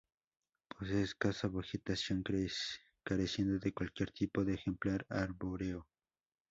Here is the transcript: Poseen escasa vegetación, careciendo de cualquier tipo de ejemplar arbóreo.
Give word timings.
Poseen 0.71 0.97
escasa 1.09 1.47
vegetación, 1.57 2.19
careciendo 3.07 3.55
de 3.63 3.71
cualquier 3.77 4.09
tipo 4.19 4.39
de 4.43 4.55
ejemplar 4.59 5.05
arbóreo. 5.25 5.79